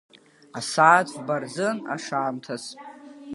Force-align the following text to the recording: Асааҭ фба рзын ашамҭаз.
Асааҭ 0.57 1.07
фба 1.15 1.35
рзын 1.41 1.77
ашамҭаз. 1.93 2.63